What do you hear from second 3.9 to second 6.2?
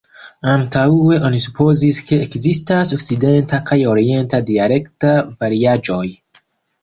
orienta dialekta variaĵoj.